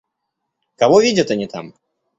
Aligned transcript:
Кого 0.77 0.99
видят 0.99 1.29
они 1.29 1.45
там? 1.45 1.75